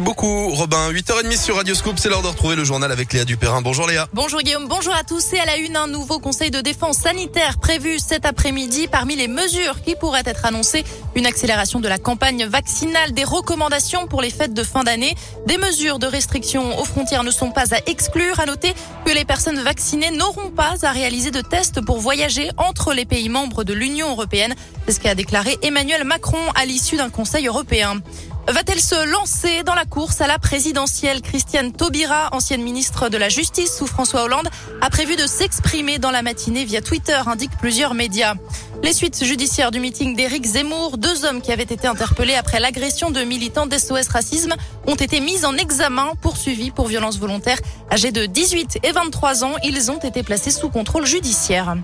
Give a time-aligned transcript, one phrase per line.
[0.00, 0.92] Beaucoup, Robin.
[0.92, 3.62] 8h30 sur Radio Scoop, c'est l'heure de retrouver le journal avec Léa Dupérin.
[3.62, 4.06] Bonjour Léa.
[4.12, 5.32] Bonjour Guillaume, bonjour à tous.
[5.32, 8.86] Et à la une, un nouveau conseil de défense sanitaire prévu cet après-midi.
[8.86, 10.84] Parmi les mesures qui pourraient être annoncées,
[11.16, 15.16] une accélération de la campagne vaccinale, des recommandations pour les fêtes de fin d'année,
[15.48, 18.38] des mesures de restriction aux frontières ne sont pas à exclure.
[18.38, 18.74] À noter
[19.04, 23.28] que les personnes vaccinées n'auront pas à réaliser de tests pour voyager entre les pays
[23.28, 24.54] membres de l'Union européenne.
[24.86, 28.00] C'est ce qu'a déclaré Emmanuel Macron à l'issue d'un conseil européen.
[28.46, 31.20] Va-t-elle se lancer dans la course à la présidentielle?
[31.20, 34.48] Christiane Taubira, ancienne ministre de la Justice sous François Hollande,
[34.80, 38.34] a prévu de s'exprimer dans la matinée via Twitter, indiquent plusieurs médias.
[38.82, 43.10] Les suites judiciaires du meeting d'Éric Zemmour, deux hommes qui avaient été interpellés après l'agression
[43.10, 44.54] de militants d'SOS Racisme,
[44.86, 47.58] ont été mis en examen, poursuivis pour violence volontaire.
[47.90, 51.76] Âgés de 18 et 23 ans, ils ont été placés sous contrôle judiciaire.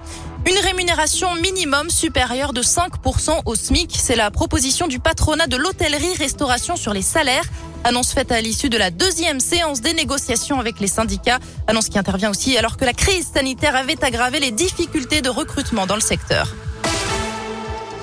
[0.47, 6.77] Une rémunération minimum supérieure de 5% au SMIC, c'est la proposition du patronat de l'hôtellerie-restauration
[6.77, 7.45] sur les salaires.
[7.83, 11.39] Annonce faite à l'issue de la deuxième séance des négociations avec les syndicats.
[11.67, 15.87] Annonce qui intervient aussi alors que la crise sanitaire avait aggravé les difficultés de recrutement
[15.87, 16.55] dans le secteur.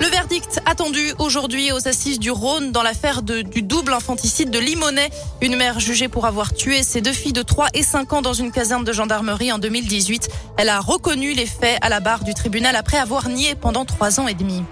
[0.02, 5.12] Le verdict attendu aujourd'hui aux assises du Rhône dans l'affaire du double infanticide de Limonest.
[5.40, 8.32] Une mère jugée pour avoir tué ses deux filles de 3 et 5 ans dans
[8.32, 10.28] une caserne de gendarmerie en 2018.
[10.56, 14.18] Elle a reconnu les faits à la barre du tribunal après avoir nié pendant trois
[14.18, 14.64] ans et demi.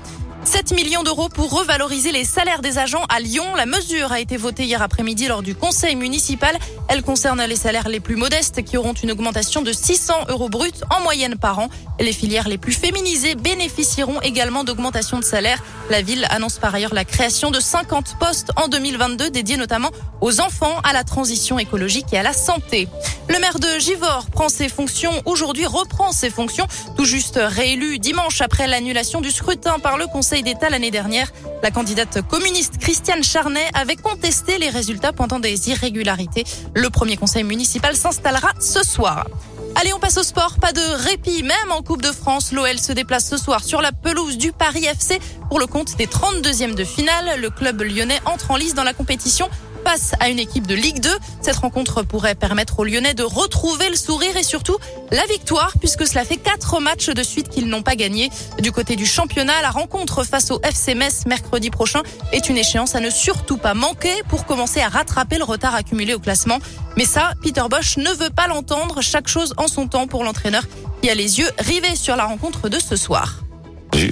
[0.45, 3.45] 7 millions d'euros pour revaloriser les salaires des agents à Lyon.
[3.57, 6.57] La mesure a été votée hier après-midi lors du conseil municipal.
[6.89, 10.71] Elle concerne les salaires les plus modestes qui auront une augmentation de 600 euros bruts
[10.91, 11.69] en moyenne par an.
[11.99, 15.63] Les filières les plus féminisées bénéficieront également d'augmentations de salaire.
[15.91, 20.41] La ville annonce par ailleurs la création de 50 postes en 2022 dédiés notamment aux
[20.41, 22.89] enfants, à la transition écologique et à la santé.
[23.31, 28.41] Le maire de Givors prend ses fonctions aujourd'hui, reprend ses fonctions, tout juste réélu dimanche
[28.41, 31.31] après l'annulation du scrutin par le conseil d'État l'année dernière.
[31.63, 36.43] La candidate communiste Christiane Charnet avait contesté les résultats pointant des irrégularités.
[36.75, 39.29] Le premier conseil municipal s'installera ce soir.
[39.77, 40.57] Allez, on passe au sport.
[40.61, 42.51] Pas de répit, même en Coupe de France.
[42.51, 46.07] L'OL se déplace ce soir sur la pelouse du Paris FC pour le compte des
[46.07, 47.41] 32e de finale.
[47.41, 49.49] Le club lyonnais entre en lice dans la compétition
[49.85, 51.11] face à une équipe de Ligue 2.
[51.41, 54.77] Cette rencontre pourrait permettre aux Lyonnais de retrouver le sourire et surtout
[55.11, 58.31] la victoire puisque cela fait quatre matchs de suite qu'ils n'ont pas gagné.
[58.61, 60.95] Du côté du championnat, la rencontre face au FC
[61.27, 62.03] mercredi prochain
[62.33, 66.15] est une échéance à ne surtout pas manquer pour commencer à rattraper le retard accumulé
[66.15, 66.59] au classement.
[66.97, 69.01] Mais ça, Peter Bosch ne veut pas l'entendre.
[69.01, 70.65] Chaque chose en son temps pour l'entraîneur
[71.03, 73.41] qui a les yeux rivés sur la rencontre de ce soir.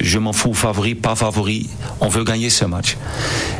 [0.00, 1.69] Je, m'en fous, favori, pas favori.
[2.00, 2.97] On veut gagner ce match.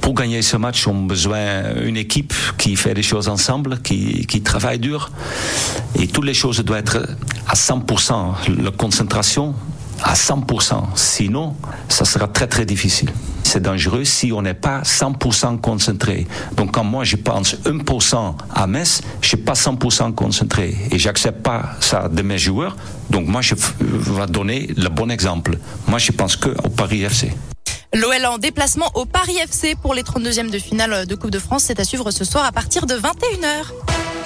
[0.03, 4.27] Pour gagner ce match, on a besoin d'une équipe qui fait des choses ensemble, qui,
[4.27, 5.11] qui travaille dur.
[5.99, 7.09] Et toutes les choses doivent être
[7.47, 8.63] à 100%.
[8.63, 9.55] La concentration,
[10.03, 10.85] à 100%.
[10.95, 11.55] Sinon,
[11.89, 13.11] ça sera très très difficile.
[13.43, 16.27] C'est dangereux si on n'est pas 100% concentré.
[16.57, 21.43] Donc quand moi je pense 1% à Metz, je suis pas 100% concentré et j'accepte
[21.43, 22.77] pas ça de mes joueurs.
[23.11, 25.59] Donc moi je vais donner le bon exemple.
[25.87, 27.33] Moi je pense que au Paris FC.
[27.95, 31.65] L'OL en déplacement au Paris FC pour les 32e de finale de Coupe de France,
[31.67, 34.18] c'est à suivre ce soir à partir de 21h.